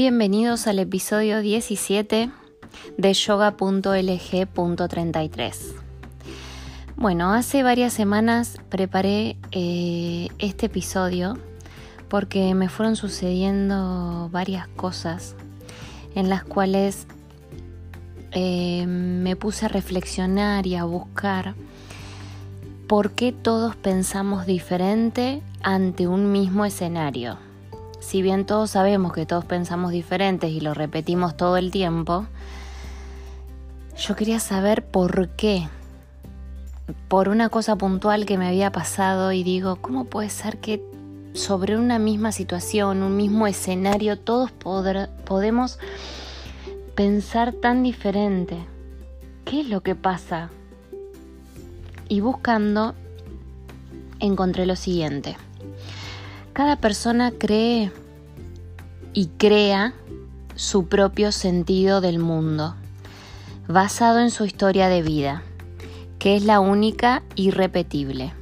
Bienvenidos 0.00 0.66
al 0.66 0.78
episodio 0.78 1.42
17 1.42 2.30
de 2.96 3.12
yoga.lg.33. 3.12 5.54
Bueno, 6.96 7.34
hace 7.34 7.62
varias 7.62 7.92
semanas 7.92 8.56
preparé 8.70 9.36
eh, 9.52 10.28
este 10.38 10.64
episodio 10.64 11.36
porque 12.08 12.54
me 12.54 12.70
fueron 12.70 12.96
sucediendo 12.96 14.30
varias 14.32 14.68
cosas 14.68 15.36
en 16.14 16.30
las 16.30 16.44
cuales 16.44 17.06
eh, 18.30 18.86
me 18.86 19.36
puse 19.36 19.66
a 19.66 19.68
reflexionar 19.68 20.66
y 20.66 20.76
a 20.76 20.84
buscar 20.84 21.54
por 22.86 23.10
qué 23.10 23.32
todos 23.32 23.76
pensamos 23.76 24.46
diferente 24.46 25.42
ante 25.62 26.08
un 26.08 26.32
mismo 26.32 26.64
escenario. 26.64 27.49
Si 28.00 28.22
bien 28.22 28.46
todos 28.46 28.70
sabemos 28.70 29.12
que 29.12 29.26
todos 29.26 29.44
pensamos 29.44 29.92
diferentes 29.92 30.50
y 30.50 30.60
lo 30.60 30.74
repetimos 30.74 31.36
todo 31.36 31.58
el 31.58 31.70
tiempo, 31.70 32.26
yo 33.96 34.16
quería 34.16 34.40
saber 34.40 34.84
por 34.84 35.28
qué. 35.30 35.68
Por 37.08 37.28
una 37.28 37.50
cosa 37.50 37.76
puntual 37.76 38.24
que 38.24 38.38
me 38.38 38.48
había 38.48 38.72
pasado 38.72 39.30
y 39.32 39.44
digo, 39.44 39.76
¿cómo 39.76 40.06
puede 40.06 40.30
ser 40.30 40.58
que 40.58 40.82
sobre 41.34 41.76
una 41.76 41.98
misma 41.98 42.32
situación, 42.32 43.02
un 43.02 43.16
mismo 43.16 43.46
escenario, 43.46 44.18
todos 44.18 44.50
podemos 44.50 45.78
pensar 46.96 47.52
tan 47.52 47.82
diferente? 47.82 48.56
¿Qué 49.44 49.60
es 49.60 49.68
lo 49.68 49.82
que 49.82 49.94
pasa? 49.94 50.50
Y 52.08 52.20
buscando, 52.20 52.94
encontré 54.18 54.66
lo 54.66 54.74
siguiente. 54.74 55.36
Cada 56.60 56.76
persona 56.76 57.32
cree 57.32 57.90
y 59.14 59.28
crea 59.38 59.94
su 60.56 60.88
propio 60.88 61.32
sentido 61.32 62.02
del 62.02 62.18
mundo, 62.18 62.74
basado 63.66 64.20
en 64.20 64.30
su 64.30 64.44
historia 64.44 64.88
de 64.88 65.00
vida, 65.00 65.42
que 66.18 66.36
es 66.36 66.44
la 66.44 66.60
única 66.60 67.22
y 67.34 67.50
repetible. 67.50 68.34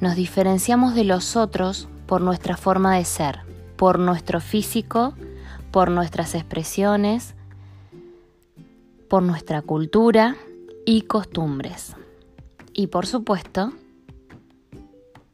Nos 0.00 0.16
diferenciamos 0.16 0.94
de 0.94 1.04
los 1.04 1.36
otros 1.36 1.86
por 2.06 2.22
nuestra 2.22 2.56
forma 2.56 2.96
de 2.96 3.04
ser, 3.04 3.40
por 3.76 3.98
nuestro 3.98 4.40
físico, 4.40 5.12
por 5.70 5.90
nuestras 5.90 6.34
expresiones, 6.34 7.34
por 9.06 9.22
nuestra 9.22 9.60
cultura 9.60 10.34
y 10.86 11.02
costumbres. 11.02 11.94
Y 12.72 12.86
por 12.86 13.04
supuesto, 13.04 13.74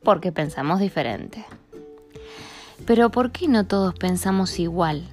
porque 0.02 0.32
pensamos 0.32 0.80
diferente. 0.80 1.46
Pero 2.86 3.10
¿por 3.10 3.30
qué 3.30 3.48
no 3.48 3.66
todos 3.66 3.94
pensamos 3.94 4.58
igual? 4.58 5.08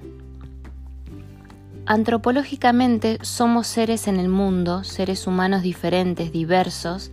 Antropológicamente 1.86 3.18
somos 3.22 3.66
seres 3.66 4.08
en 4.08 4.18
el 4.18 4.28
mundo, 4.28 4.84
seres 4.84 5.26
humanos 5.26 5.62
diferentes, 5.62 6.32
diversos, 6.32 7.10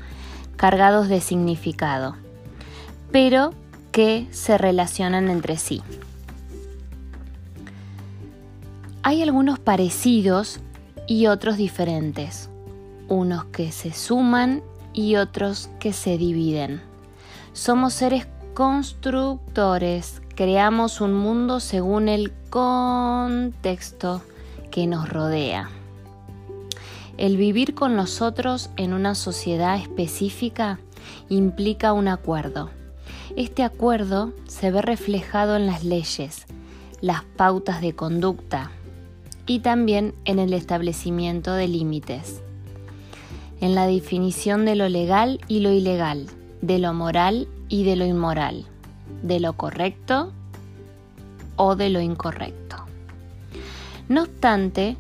cargados 0.57 1.07
de 1.07 1.21
significado, 1.21 2.15
pero 3.11 3.53
que 3.91 4.27
se 4.31 4.57
relacionan 4.57 5.29
entre 5.29 5.55
sí. 5.55 5.81
Hay 9.01 9.21
algunos 9.21 9.59
parecidos 9.59 10.59
y 11.07 11.27
otros 11.27 11.55
diferentes, 11.55 12.49
unos 13.07 13.45
que 13.45 13.71
se 13.71 13.93
suman 13.93 14.61
y 14.93 15.15
otros 15.15 15.69
que 15.79 15.93
se 15.93 16.17
dividen. 16.17 16.81
Somos 17.53 17.93
seres 17.93 18.27
constructores, 18.53 20.21
creamos 20.36 21.00
un 21.00 21.14
mundo 21.14 21.61
según 21.61 22.09
el 22.09 22.33
contexto 22.50 24.22
que 24.69 24.86
nos 24.86 25.09
rodea. 25.09 25.69
El 27.18 27.38
vivir 27.38 27.73
con 27.73 27.96
nosotros 27.96 28.69
en 28.75 28.94
una 28.94 29.16
sociedad 29.16 29.78
específica 29.78 30.79
implica 31.29 31.94
un 31.94 32.09
acuerdo. 32.09 32.69
Este 33.38 33.63
acuerdo 33.63 34.34
se 34.45 34.72
ve 34.72 34.81
reflejado 34.81 35.56
en 35.56 35.68
las 35.68 35.85
leyes, 35.85 36.45
las 37.00 37.24
pautas 37.24 37.79
de 37.79 37.95
conducta 37.95 38.72
y 39.47 39.59
también 39.59 40.13
en 40.25 40.40
el 40.40 40.53
establecimiento 40.53 41.53
de 41.53 41.69
límites, 41.69 42.41
en 43.62 43.74
la 43.74 43.88
definición 43.88 44.66
de 44.66 44.75
lo 44.75 44.90
legal 44.90 45.40
y 45.47 45.62
lo 45.62 45.72
ilegal, 45.72 46.28
de 46.62 46.79
lo 46.79 46.94
moral 46.94 47.47
y 47.69 47.85
de 47.85 47.95
lo 47.95 48.06
inmoral 48.06 48.66
de 49.21 49.39
lo 49.39 49.53
correcto 49.53 50.31
o 51.55 51.75
de 51.75 51.89
lo 51.89 52.01
incorrecto. 52.01 52.77
No 54.07 54.23
obstante, 54.23 54.97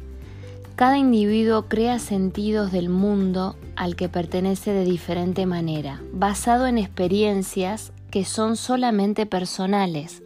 cada 0.75 0.97
individuo 0.97 1.67
crea 1.67 1.99
sentidos 1.99 2.71
del 2.71 2.89
mundo 2.89 3.55
al 3.75 3.95
que 3.95 4.09
pertenece 4.09 4.71
de 4.71 4.83
diferente 4.83 5.45
manera, 5.45 6.01
basado 6.11 6.67
en 6.67 6.77
experiencias 6.77 7.91
que 8.09 8.25
son 8.25 8.55
solamente 8.55 9.25
personales, 9.25 10.23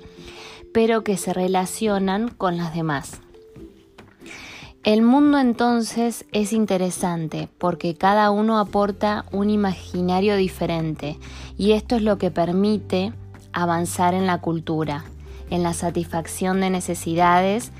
pero 0.73 1.03
que 1.03 1.18
se 1.18 1.34
relacionan 1.34 2.29
con 2.29 2.57
las 2.57 2.73
demás. 2.73 3.22
El 4.84 5.01
mundo 5.01 5.39
entonces 5.39 6.25
es 6.31 6.53
interesante 6.53 7.50
porque 7.57 7.95
cada 7.95 8.31
uno 8.31 8.59
aporta 8.59 9.25
un 9.31 9.50
imaginario 9.50 10.38
diferente 10.38 11.19
y 11.57 11.73
esto 11.73 11.97
es 11.97 12.01
lo 12.01 12.18
que 12.18 12.31
permite 12.31 13.12
avanzar 13.54 14.14
en 14.14 14.28
la 14.28 14.40
cultura, 14.40 15.04
en 15.50 15.64
la 15.64 15.74
satisfacción 15.74 16.62
de 16.62 16.70
necesidades, 16.70 17.72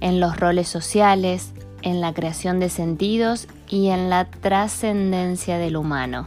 en 0.00 0.20
los 0.20 0.36
roles 0.36 0.68
sociales, 0.68 1.52
en 1.82 2.00
la 2.00 2.14
creación 2.14 2.60
de 2.60 2.70
sentidos 2.70 3.48
y 3.68 3.88
en 3.88 4.10
la 4.10 4.30
trascendencia 4.30 5.58
del 5.58 5.76
humano. 5.76 6.26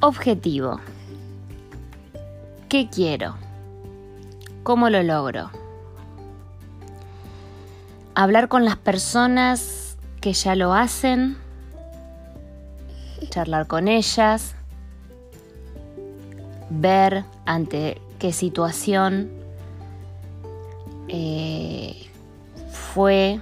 Objetivo. 0.00 0.80
¿Qué 2.68 2.88
quiero? 2.90 3.36
¿Cómo 4.62 4.90
lo 4.90 5.02
logro? 5.02 5.50
Hablar 8.14 8.48
con 8.48 8.64
las 8.64 8.76
personas 8.76 9.96
que 10.20 10.32
ya 10.32 10.54
lo 10.54 10.72
hacen, 10.72 11.36
charlar 13.30 13.66
con 13.66 13.88
ellas, 13.88 14.54
ver 16.70 17.24
ante 17.46 18.00
qué 18.18 18.32
situación 18.32 19.30
eh, 21.08 22.06
fue, 22.70 23.40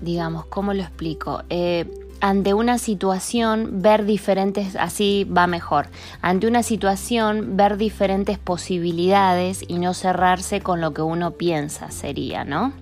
digamos, 0.00 0.46
¿cómo 0.46 0.74
lo 0.74 0.82
explico? 0.82 1.42
Eh, 1.50 1.86
ante 2.20 2.54
una 2.54 2.78
situación, 2.78 3.82
ver 3.82 4.06
diferentes, 4.06 4.76
así 4.76 5.24
va 5.24 5.46
mejor, 5.46 5.88
ante 6.22 6.46
una 6.46 6.62
situación, 6.62 7.56
ver 7.56 7.76
diferentes 7.76 8.38
posibilidades 8.38 9.62
y 9.68 9.78
no 9.78 9.92
cerrarse 9.92 10.60
con 10.60 10.80
lo 10.80 10.94
que 10.94 11.02
uno 11.02 11.32
piensa 11.32 11.90
sería, 11.90 12.44
¿no? 12.44 12.72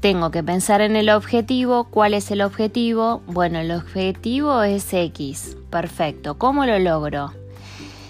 Tengo 0.00 0.30
que 0.30 0.44
pensar 0.44 0.80
en 0.80 0.94
el 0.94 1.10
objetivo. 1.10 1.84
¿Cuál 1.90 2.14
es 2.14 2.30
el 2.30 2.42
objetivo? 2.42 3.20
Bueno, 3.26 3.58
el 3.58 3.72
objetivo 3.72 4.62
es 4.62 4.92
X. 4.94 5.56
Perfecto. 5.70 6.38
¿Cómo 6.38 6.66
lo 6.66 6.78
logro? 6.78 7.32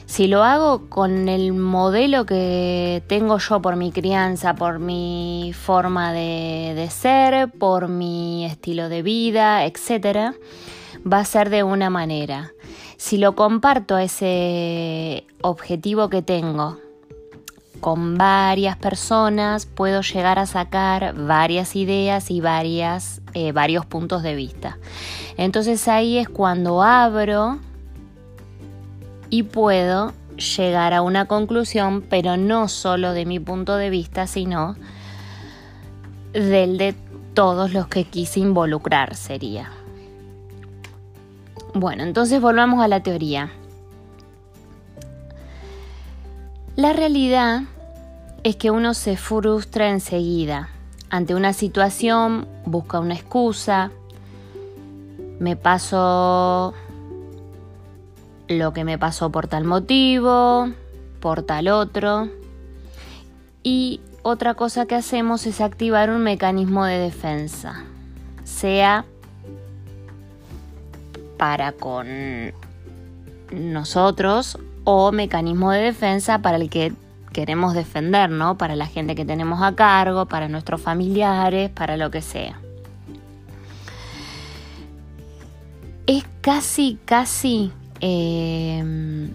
Si 0.04 0.26
lo 0.26 0.43
hago 0.43 0.88
con 0.91 1.31
el 1.31 1.54
modelo 1.54 2.26
que 2.26 3.03
tengo 3.06 3.38
yo 3.38 3.62
por 3.62 3.76
mi 3.76 3.91
crianza, 3.91 4.54
por 4.54 4.78
mi 4.81 5.53
forma 5.54 6.12
de, 6.12 6.88
ser, 6.91 7.50
por 7.53 7.88
mi 7.88 8.44
estilo 8.44 8.91
de 8.91 9.03
vida, 9.03 9.65
etc., 9.65 10.34
va 11.10 11.20
a 11.20 11.25
ser 11.25 11.49
de 11.49 11.62
una 11.62 11.88
manera. 11.88 12.53
Si 12.99 13.16
lo 13.16 13.34
comparto 13.34 13.96
a 13.96 14.02
ese 14.02 15.26
objetivo 15.40 16.11
que 16.11 16.20
tengo 16.20 16.79
con 17.80 18.19
varias 18.19 18.76
personas, 18.76 19.66
puedo 19.66 20.02
llegar 20.02 20.38
a 20.38 20.46
sacar 20.46 21.14
varias 21.14 21.76
ideas 21.76 22.30
y 22.30 22.40
varias, 22.40 23.20
eh, 23.34 23.52
varios 23.52 23.86
puntos 23.86 24.22
de 24.22 24.34
vista. 24.34 24.78
Entonces 25.36 25.88
ahí 25.88 26.19
es 26.19 26.28
cuando 26.28 26.82
abro 26.82 27.58
y 29.30 29.44
puedo 29.44 30.12
llegar 30.56 30.94
a 30.94 31.02
una 31.02 31.26
conclusión, 31.26 32.02
pero 32.02 32.36
no 32.36 32.69
solo 32.69 33.12
de 33.12 33.25
mi 33.25 33.40
punto 33.40 33.76
de 33.76 33.90
vista, 33.90 34.26
sino 34.26 34.76
del 36.32 36.78
de 36.78 36.94
todos 37.34 37.72
los 37.72 37.88
que 37.88 38.04
quise 38.04 38.40
involucrar 38.40 39.14
sería. 39.14 39.70
Bueno, 41.75 42.02
entonces 42.02 42.40
volvamos 42.40 42.82
a 42.82 42.88
la 42.88 43.02
teoría. 43.02 43.52
La 46.78 46.92
realidad 46.92 47.62
es 48.44 48.54
que 48.54 48.70
uno 48.70 48.94
se 48.94 49.16
frustra 49.16 49.90
enseguida. 49.90 50.69
Ante 51.10 51.34
una 51.34 51.52
situación 51.52 52.46
busca 52.66 53.00
una 53.00 53.14
excusa, 53.14 53.90
me 55.40 55.56
paso 55.56 56.75
lo 58.46 58.72
que 58.72 58.84
me 58.84 58.96
pasó 58.96 59.30
por 59.30 59.48
tal 59.48 59.64
motivo, 59.64 60.69
por 61.19 61.42
tal 61.42 61.66
otro. 61.66 62.28
Y 63.64 64.00
otra 64.22 64.54
cosa 64.54 64.86
que 64.86 64.94
hacemos 64.94 65.46
es 65.46 65.60
activar 65.60 66.10
un 66.10 66.22
mecanismo 66.22 66.84
de 66.84 66.98
defensa, 66.98 67.82
sea 68.44 69.04
para 71.38 71.72
con 71.72 72.52
nosotros 73.50 74.60
o 74.90 75.12
mecanismo 75.12 75.70
de 75.70 75.82
defensa 75.82 76.38
para 76.38 76.56
el 76.56 76.70
que 76.70 76.94
queremos 77.35 77.75
defender, 77.75 78.31
¿no? 78.31 78.56
Para 78.56 78.75
la 78.75 78.87
gente 78.87 79.14
que 79.14 79.26
tenemos 79.26 79.61
a 79.62 79.75
cargo, 79.75 80.25
para 80.25 80.49
nuestros 80.49 80.81
familiares, 80.81 81.69
para 81.69 81.99
lo 81.99 82.11
que 82.11 82.23
sea. 82.23 82.58
Es 86.06 86.25
casi, 86.40 86.99
casi, 87.05 87.70
em, 88.00 89.29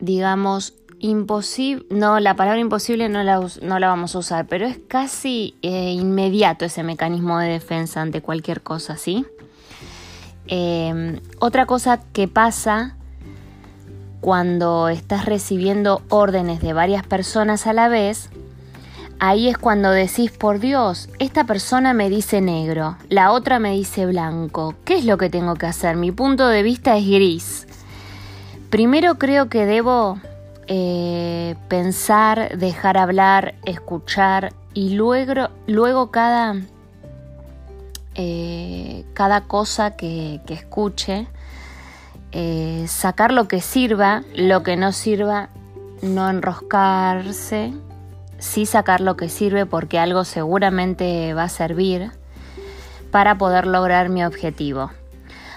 digamos, 0.00 0.74
imposible, 0.98 1.86
no, 1.88 2.20
la 2.20 2.36
palabra 2.36 2.60
imposible 2.60 3.08
no 3.08 3.22
la, 3.22 3.40
no 3.62 3.78
la, 3.78 3.88
vamos 3.88 4.14
a 4.14 4.18
usar, 4.18 4.46
pero 4.48 4.66
es 4.66 4.78
casi 4.86 5.54
eh, 5.62 5.92
inmediato 5.92 6.66
ese 6.66 6.82
mecanismo 6.82 7.38
de 7.38 7.48
defensa 7.48 8.02
ante 8.02 8.20
cualquier 8.20 8.60
cosa, 8.60 8.98
¿sí? 8.98 9.24
Em, 10.46 11.20
otra 11.40 11.64
cosa 11.64 12.02
que 12.12 12.28
pasa 12.28 12.95
cuando 14.26 14.88
estás 14.88 15.24
recibiendo 15.24 16.02
órdenes 16.08 16.60
de 16.60 16.72
varias 16.72 17.06
personas 17.06 17.68
a 17.68 17.72
la 17.72 17.86
vez, 17.86 18.28
ahí 19.20 19.46
es 19.46 19.56
cuando 19.56 19.92
decís, 19.92 20.32
por 20.32 20.58
Dios, 20.58 21.08
esta 21.20 21.44
persona 21.44 21.94
me 21.94 22.10
dice 22.10 22.40
negro, 22.40 22.96
la 23.08 23.30
otra 23.30 23.60
me 23.60 23.70
dice 23.70 24.04
blanco, 24.04 24.74
¿qué 24.84 24.96
es 24.96 25.04
lo 25.04 25.16
que 25.16 25.30
tengo 25.30 25.54
que 25.54 25.66
hacer? 25.66 25.94
Mi 25.94 26.10
punto 26.10 26.48
de 26.48 26.64
vista 26.64 26.96
es 26.96 27.06
gris. 27.06 27.68
Primero 28.68 29.16
creo 29.16 29.48
que 29.48 29.64
debo 29.64 30.18
eh, 30.66 31.54
pensar, 31.68 32.58
dejar 32.58 32.98
hablar, 32.98 33.54
escuchar 33.64 34.52
y 34.74 34.96
luego, 34.96 35.50
luego 35.68 36.10
cada, 36.10 36.56
eh, 38.16 39.04
cada 39.14 39.42
cosa 39.42 39.96
que, 39.96 40.40
escuche, 40.48 41.28
eh, 42.38 42.84
sacar 42.86 43.32
lo 43.32 43.48
que 43.48 43.62
sirva, 43.62 44.22
lo 44.34 44.62
que 44.62 44.76
no 44.76 44.92
sirva, 44.92 45.48
no 46.02 46.28
enroscarse, 46.28 47.72
sí 48.38 48.66
sacar 48.66 49.00
lo 49.00 49.16
que 49.16 49.30
sirve 49.30 49.64
porque 49.64 49.98
algo 49.98 50.22
seguramente 50.24 51.32
va 51.32 51.44
a 51.44 51.48
servir 51.48 52.10
para 53.10 53.38
poder 53.38 53.66
lograr 53.66 54.10
mi 54.10 54.22
objetivo. 54.22 54.90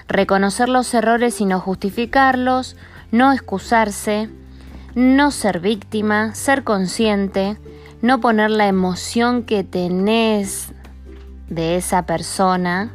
Reconocer 0.08 0.70
los 0.70 0.94
errores 0.94 1.42
y 1.42 1.44
no 1.44 1.60
justificarlos, 1.60 2.76
no 3.10 3.30
excusarse, 3.30 4.30
no 4.94 5.32
ser 5.32 5.60
víctima, 5.60 6.34
ser 6.34 6.64
consciente, 6.64 7.58
no 8.00 8.22
poner 8.22 8.50
la 8.50 8.68
emoción 8.68 9.42
que 9.42 9.64
tenés 9.64 10.72
de 11.50 11.76
esa 11.76 12.06
persona 12.06 12.90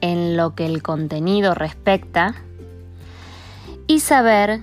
en 0.00 0.36
lo 0.36 0.56
que 0.56 0.66
el 0.66 0.82
contenido 0.82 1.54
respecta 1.54 2.34
y 3.86 4.00
saber 4.00 4.60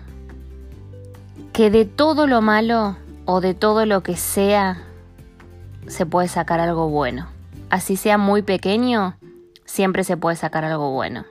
que 1.53 1.69
de 1.69 1.85
todo 1.85 2.27
lo 2.27 2.41
malo 2.41 2.97
o 3.25 3.41
de 3.41 3.53
todo 3.53 3.85
lo 3.85 4.01
que 4.01 4.15
sea 4.15 4.81
se 5.87 6.05
puede 6.05 6.27
sacar 6.27 6.59
algo 6.59 6.89
bueno. 6.89 7.27
Así 7.69 7.95
sea 7.95 8.17
muy 8.17 8.41
pequeño, 8.41 9.17
siempre 9.65 10.03
se 10.03 10.17
puede 10.17 10.35
sacar 10.35 10.65
algo 10.65 10.91
bueno. 10.91 11.25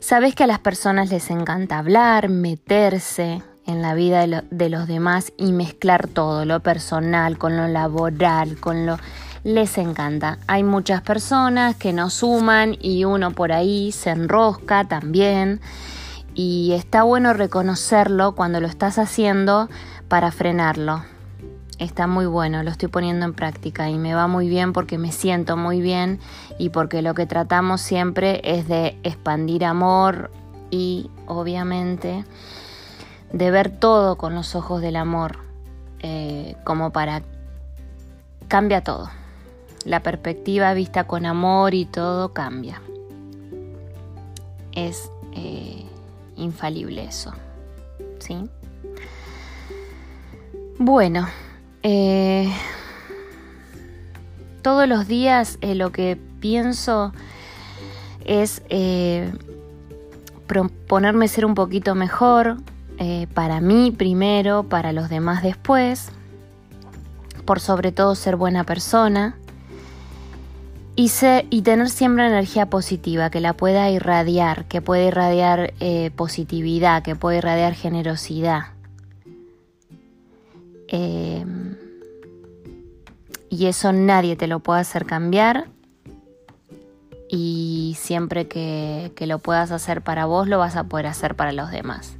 Sabes 0.00 0.34
que 0.34 0.44
a 0.44 0.46
las 0.46 0.58
personas 0.58 1.10
les 1.10 1.30
encanta 1.30 1.78
hablar, 1.78 2.28
meterse 2.28 3.42
en 3.66 3.80
la 3.80 3.94
vida 3.94 4.26
de, 4.26 4.68
los 4.68 4.86
demás 4.86 5.32
y 5.36 5.52
mezclar 5.52 6.08
todo, 6.08 6.44
lo 6.44 6.60
personal 6.60 7.38
con 7.38 7.56
lo 7.56 7.68
laboral, 7.68 8.58
con 8.60 8.84
lo... 8.84 8.98
Les 9.44 9.76
encanta. 9.76 10.38
Hay 10.46 10.62
muchas 10.62 11.02
personas 11.02 11.76
que 11.76 11.92
no 11.92 12.08
suman 12.08 12.78
y 12.80 13.04
uno 13.04 13.32
por 13.32 13.52
ahí 13.52 13.92
se 13.92 14.08
enrosca 14.08 14.84
también. 14.84 15.60
Y 16.34 16.72
está 16.72 17.02
bueno 17.02 17.34
reconocerlo 17.34 18.34
cuando 18.34 18.62
lo 18.62 18.66
estás 18.66 18.98
haciendo 18.98 19.68
para 20.08 20.32
frenarlo. 20.32 21.04
Está 21.78 22.06
muy 22.06 22.24
bueno, 22.24 22.62
lo 22.62 22.70
estoy 22.70 22.88
poniendo 22.88 23.26
en 23.26 23.34
práctica 23.34 23.90
y 23.90 23.98
me 23.98 24.14
va 24.14 24.28
muy 24.28 24.48
bien 24.48 24.72
porque 24.72 24.96
me 24.96 25.12
siento 25.12 25.58
muy 25.58 25.82
bien 25.82 26.20
y 26.58 26.70
porque 26.70 27.02
lo 27.02 27.12
que 27.12 27.26
tratamos 27.26 27.82
siempre 27.82 28.40
es 28.44 28.66
de 28.66 28.98
expandir 29.02 29.66
amor 29.66 30.30
y 30.70 31.10
obviamente 31.26 32.24
de 33.30 33.50
ver 33.50 33.68
todo 33.68 34.16
con 34.16 34.34
los 34.34 34.54
ojos 34.54 34.80
del 34.80 34.96
amor, 34.96 35.40
eh, 36.00 36.56
como 36.64 36.92
para 36.92 37.20
cambia 38.48 38.82
todo. 38.82 39.10
La 39.84 40.02
perspectiva 40.02 40.72
vista 40.72 41.04
con 41.04 41.26
amor 41.26 41.74
y 41.74 41.84
todo 41.84 42.32
cambia. 42.32 42.80
Es 44.72 45.10
eh, 45.32 45.84
infalible 46.36 47.04
eso. 47.04 47.32
¿Sí? 48.18 48.48
Bueno, 50.78 51.28
eh, 51.82 52.50
todos 54.62 54.88
los 54.88 55.06
días 55.06 55.58
eh, 55.60 55.74
lo 55.74 55.92
que 55.92 56.18
pienso 56.40 57.12
es 58.24 58.62
proponerme 60.46 61.28
ser 61.28 61.44
un 61.44 61.54
poquito 61.54 61.94
mejor, 61.94 62.56
para 63.34 63.60
mí 63.60 63.90
primero, 63.90 64.62
para 64.62 64.92
los 64.92 65.10
demás 65.10 65.42
después, 65.42 66.08
por 67.44 67.60
sobre 67.60 67.92
todo 67.92 68.14
ser 68.14 68.36
buena 68.36 68.64
persona 68.64 69.36
y, 70.96 71.62
tener 71.62 71.88
siempre 71.88 72.26
energía 72.26 72.66
positiva, 72.66 73.30
que 73.30 73.40
la 73.40 73.54
pueda 73.54 73.90
irradiar, 73.90 74.66
que 74.66 74.80
pueda 74.80 75.04
irradiar 75.04 75.74
positividad, 76.14 77.02
que 77.02 77.16
pueda 77.16 77.38
irradiar 77.38 77.74
generosidad. 77.74 78.74
Em, 80.88 81.76
y 83.50 83.66
eso 83.66 83.92
nadie 83.92 84.36
te 84.36 84.46
lo 84.46 84.60
puede 84.60 84.80
hacer 84.80 85.06
cambiar. 85.06 85.66
Y 87.28 87.96
siempre 87.98 88.46
que, 88.46 89.10
que 89.16 89.26
lo 89.26 89.38
puedas 89.40 89.72
hacer 89.72 90.02
para 90.02 90.26
vos, 90.26 90.46
lo 90.46 90.58
vas 90.58 90.76
a 90.76 90.84
poder 90.84 91.08
hacer 91.08 91.34
para 91.34 91.52
los 91.52 91.70
demás. 91.70 92.16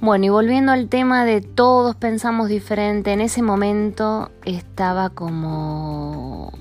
Bueno, 0.00 0.24
y 0.26 0.28
volviendo 0.28 0.72
al 0.72 0.88
tema 0.88 1.24
de 1.24 1.40
todos 1.40 1.96
pensamos 1.96 2.48
diferente, 2.48 3.12
en 3.12 3.20
ese 3.20 3.42
momento 3.42 4.30
estaba 4.44 5.10
como 5.10 6.52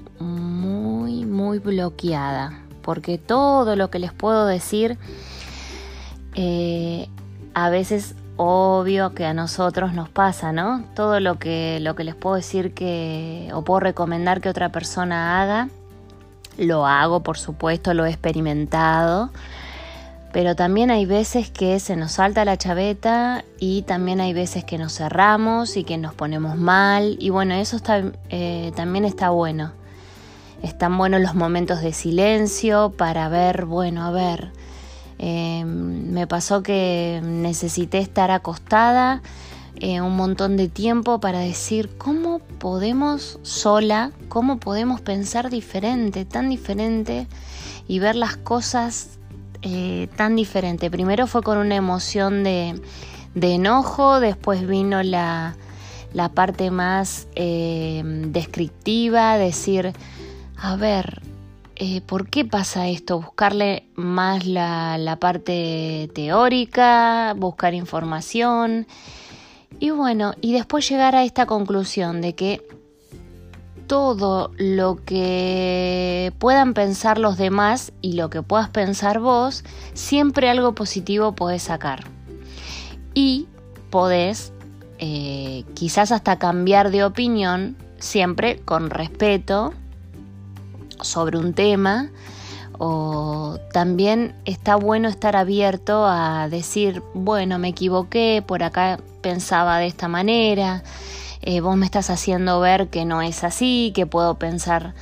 bloqueada, 1.60 2.62
porque 2.82 3.18
todo 3.18 3.76
lo 3.76 3.90
que 3.90 4.00
les 4.00 4.14
puedo 4.14 4.46
decir 4.46 4.98
eh, 6.36 7.10
a 7.54 7.70
veces 7.70 8.16
obvio 8.38 9.14
que 9.14 9.26
a 9.26 9.34
nosotros 9.34 9.94
nos 9.94 10.10
pasa, 10.10 10.52
¿no? 10.52 10.84
Todo 10.96 11.20
lo 11.20 11.38
que, 11.38 11.80
lo 11.82 11.96
que 11.96 12.04
les 12.04 12.16
puedo 12.16 12.36
decir 12.36 12.74
que, 12.74 13.50
o 13.54 13.64
puedo 13.64 13.82
recomendar 13.82 14.42
que 14.42 14.50
otra 14.50 14.70
persona 14.70 15.42
haga, 15.42 15.70
lo 16.58 16.88
hago, 16.88 17.22
por 17.22 17.38
supuesto, 17.38 17.94
lo 17.94 18.06
he 18.06 18.10
experimentado, 18.10 19.30
pero 20.34 20.56
también 20.56 20.92
hay 20.92 21.06
veces 21.06 21.52
que 21.52 21.80
se 21.80 21.96
nos 21.96 22.14
salta 22.14 22.46
la 22.46 22.58
chaveta 22.58 23.44
y 23.60 23.84
también 23.84 24.22
hay 24.22 24.34
veces 24.34 24.64
que 24.64 24.78
nos 24.78 24.94
cerramos 24.94 25.78
y 25.78 25.84
que 25.84 25.98
nos 25.98 26.14
ponemos 26.14 26.58
mal, 26.58 27.18
y 27.20 27.30
bueno, 27.30 27.54
eso 27.54 27.76
está, 27.76 28.02
eh, 28.30 28.72
también 28.76 29.06
está 29.06 29.30
bueno. 29.30 29.74
Están 30.62 30.98
buenos 30.98 31.22
los 31.22 31.36
momentos 31.36 31.82
de 31.82 31.94
silencio 31.94 32.94
para 32.96 33.30
ver, 33.30 33.66
bueno, 33.66 34.06
a 34.06 34.12
ver, 34.12 34.52
Em, 35.24 36.12
me 36.12 36.26
pasó 36.26 36.64
que 36.64 37.22
necesité 37.24 38.00
estar 38.00 38.32
acostada 38.32 39.22
eh, 39.76 40.02
un 40.02 40.16
montón 40.16 40.58
de 40.58 40.68
tiempo 40.68 41.20
para 41.20 41.38
decir 41.38 41.96
cómo 42.00 42.40
podemos 42.58 43.38
sola, 43.44 44.12
cómo 44.30 44.58
podemos 44.58 45.00
pensar 45.00 45.52
diferente, 45.52 46.26
tan 46.26 46.50
diferente 46.50 47.28
y 47.88 48.00
ver 48.00 48.16
las 48.16 48.36
cosas 48.36 49.20
eh, 49.62 50.08
tan 50.16 50.36
diferente. 50.36 50.90
Primero 50.90 51.28
fue 51.28 51.44
con 51.44 51.60
una 51.60 51.76
emoción 51.76 52.44
de, 52.44 52.82
enojo, 53.36 54.20
después 54.20 54.66
vino 54.66 55.04
la, 55.04 55.56
parte 56.34 56.72
más 56.72 57.28
eh, 57.36 58.02
descriptiva, 58.26 59.38
decir, 59.38 59.94
a 60.62 60.76
ver, 60.76 61.22
eh, 61.76 62.02
¿por 62.02 62.30
qué 62.30 62.46
pasa 62.46 62.88
esto? 62.88 63.20
Buscarle 63.20 63.88
más 63.96 64.46
la, 64.46 65.18
parte 65.20 66.12
teórica, 66.14 67.34
buscar 67.36 67.74
información. 67.74 68.86
Y 69.80 69.90
bueno, 69.90 70.36
y 70.40 70.54
después 70.54 70.88
llegar 70.88 71.16
a 71.16 71.24
esta 71.24 71.48
conclusión 71.48 72.22
de 72.22 72.36
que 72.36 72.62
todo 73.88 74.52
lo 74.58 75.04
que 75.04 76.32
puedan 76.38 76.76
pensar 76.76 77.18
los 77.18 77.38
demás 77.38 77.92
y 78.02 78.14
lo 78.14 78.30
que 78.30 78.44
puedas 78.44 78.70
pensar 78.70 79.20
vos, 79.20 79.64
siempre 79.94 80.48
algo 80.48 80.76
positivo 80.76 81.34
podés 81.34 81.64
sacar. 81.64 82.04
Y 83.16 83.48
podés 83.90 84.54
eh, 85.00 85.64
quizás 85.74 86.12
hasta 86.12 86.38
cambiar 86.38 86.92
de 86.92 87.04
opinión, 87.04 87.76
siempre 87.98 88.60
con 88.60 88.92
respeto 88.92 89.74
sobre 91.02 91.38
un 91.38 91.54
tema. 91.54 92.10
O 92.78 93.60
también 93.74 94.34
está 94.46 94.76
bueno 94.76 95.08
estar 95.08 95.36
abierto 95.36 96.06
a 96.08 96.48
decir, 96.50 97.04
bueno, 97.14 97.60
me 97.60 97.70
equivoqué, 97.70 98.44
por 98.46 98.64
acá 98.64 99.00
pensaba 99.22 99.78
de 99.78 99.86
esta 99.86 100.08
manera, 100.08 100.84
eh, 101.44 101.62
vos 101.62 101.76
me 101.78 101.86
estás 101.86 102.10
haciendo 102.10 102.60
ver 102.60 102.90
que 102.90 103.06
no 103.06 103.22
es 103.22 103.44
así, 103.44 103.92
que 103.96 104.06
puedo 104.06 104.36
pensar 104.36 104.94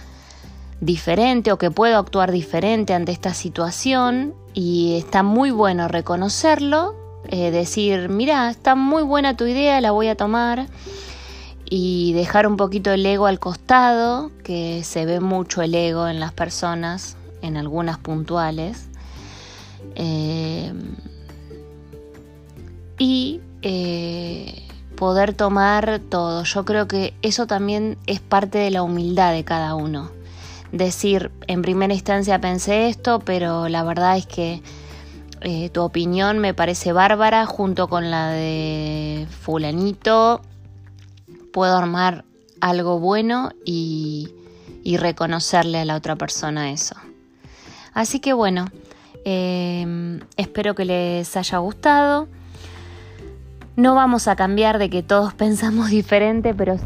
diferente 0.82 1.52
o 1.52 1.58
que 1.58 1.72
puedo 1.72 1.98
actuar 1.98 2.32
diferente 2.32 2.94
ante 2.94 3.12
esta 3.12 3.34
situación 3.34 4.34
y 4.54 4.98
está 4.98 5.24
muy 5.24 5.52
bueno 5.52 5.88
reconocerlo, 5.88 6.96
eh, 7.28 7.52
decir, 7.52 8.10
mira, 8.10 8.50
está 8.50 8.76
muy 8.76 9.04
buena 9.04 9.36
tu 9.36 9.46
idea, 9.46 9.82
la 9.82 9.92
voy 9.92 10.08
a 10.08 10.16
tomar 10.16 10.68
y 11.66 12.14
dejar 12.14 12.48
un 12.48 12.58
poquito 12.58 12.92
el 12.92 13.06
ego 13.06 13.26
al 13.26 13.40
costado, 13.40 14.32
que 14.44 14.84
se 14.84 15.06
ve 15.06 15.20
mucho 15.20 15.62
el 15.62 15.74
ego 15.76 16.08
en 16.08 16.20
las 16.20 16.32
personas, 16.32 17.18
en 17.42 17.58
algunas 17.58 17.98
puntuales. 17.98 18.88
Eh, 19.96 20.74
y 22.98 23.42
eh, 23.62 24.68
poder 24.96 25.34
tomar 25.34 26.00
todo. 26.10 26.44
Yo 26.44 26.66
creo 26.66 26.88
que 26.88 27.14
eso 27.22 27.48
también 27.48 27.98
es 28.08 28.20
parte 28.20 28.58
de 28.58 28.72
la 28.72 28.84
humildad 28.84 29.34
de 29.34 29.44
cada 29.44 29.76
uno 29.76 30.12
decir, 30.72 31.32
en 31.48 31.62
primera 31.62 31.94
instancia 31.94 32.40
pensé 32.40 32.90
esto, 32.90 33.20
pero 33.20 33.70
la 33.70 33.84
verdad 33.84 34.18
es 34.18 34.26
que 34.26 34.62
eh, 35.42 35.70
tu 35.70 35.82
opinión 35.82 36.40
me 36.40 36.54
parece 36.54 36.94
bárbara 36.94 37.46
junto 37.46 37.88
con 37.88 38.12
la 38.12 38.30
de 38.30 39.28
fulanito. 39.42 40.42
Puedo 41.52 41.78
armar 41.78 42.26
algo 42.62 43.00
bueno 43.00 43.52
y, 43.66 44.34
reconocerle 44.98 45.78
a 45.80 45.86
la 45.86 45.96
otra 45.96 46.16
persona 46.16 46.72
eso. 46.72 46.96
Así 47.94 48.20
que 48.20 48.34
bueno, 48.34 48.66
em, 49.24 50.20
espero 50.36 50.74
que 50.74 50.84
les 50.84 51.38
haya 51.38 51.60
gustado. 51.60 52.28
No 53.76 53.94
vamos 53.94 54.28
a 54.28 54.36
cambiar 54.36 54.80
de 54.80 54.90
que 54.90 55.04
todos 55.04 55.34
pensamos 55.44 55.90
diferente, 55.90 56.56
pero 56.56 56.78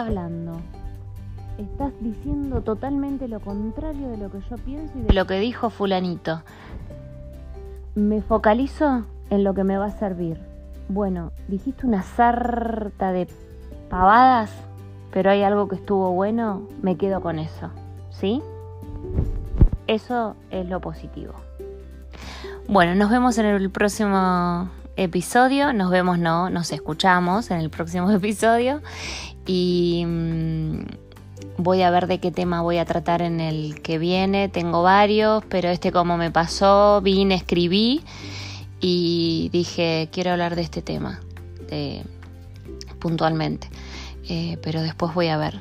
hablando? 0.00 0.60
Estás 1.58 1.92
diciendo 2.00 2.62
totalmente 2.62 3.26
lo 3.28 3.40
contrario 3.40 4.08
de 4.08 4.16
lo 4.16 4.30
que 4.30 4.40
yo 4.48 4.56
pienso 4.56 4.96
y 4.98 5.02
de 5.02 5.12
lo 5.12 5.26
que 5.26 5.40
dijo 5.40 5.70
fulanito. 5.70 6.42
Me 7.94 8.22
focalizo 8.22 9.04
en 9.30 9.44
lo 9.44 9.54
que 9.54 9.64
me 9.64 9.76
va 9.76 9.86
a 9.86 9.90
servir. 9.90 10.38
Bueno, 10.88 11.32
dijiste 11.48 11.86
una 11.86 12.02
sarta 12.02 13.12
de 13.12 13.28
pavadas, 13.90 14.52
pero 15.12 15.30
hay 15.30 15.42
algo 15.42 15.68
que 15.68 15.76
estuvo 15.76 16.12
bueno, 16.12 16.62
me 16.80 16.96
quedo 16.96 17.20
con 17.20 17.38
eso. 17.38 17.70
¿Sí? 18.10 18.40
Eso 19.86 20.36
es 20.50 20.68
lo 20.68 20.80
positivo. 20.80 21.34
Bueno, 22.68 22.94
nos 22.94 23.10
vemos 23.10 23.36
en 23.38 23.46
el 23.46 23.70
próximo 23.70 24.68
episodio. 24.98 25.72
Nos 25.72 25.90
vemos, 25.90 26.18
no, 26.18 26.50
nos 26.50 26.72
escuchamos 26.72 27.50
en 27.50 27.60
el 27.60 27.70
próximo 27.70 28.10
episodio 28.12 28.82
y 29.46 30.04
mm, 30.06 30.80
voy 31.56 31.82
a 31.82 31.90
ver 31.90 32.06
de 32.06 32.20
qué 32.20 32.30
tema 32.30 32.62
voy 32.62 32.78
a 32.78 32.84
tratar 32.84 33.22
en 33.22 33.40
el 33.40 33.80
que 33.80 33.98
viene. 33.98 34.48
Tengo 34.48 34.82
varios, 34.82 35.44
pero 35.48 35.68
este 35.68 35.92
como 35.92 36.16
me 36.16 36.30
pasó, 36.30 37.00
vine, 37.02 37.34
escribí 37.34 38.02
y 38.80 39.48
dije, 39.52 40.08
quiero 40.12 40.32
hablar 40.32 40.56
de 40.56 40.62
este 40.62 40.82
tema 40.82 41.20
puntualmente. 42.98 43.68
Eh, 44.28 44.58
pero 44.62 44.82
después 44.82 45.14
voy 45.14 45.28
a 45.28 45.36
ver 45.36 45.60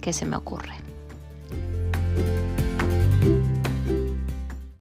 qué 0.00 0.12
se 0.12 0.26
me 0.26 0.36
ocurre. 0.36 0.83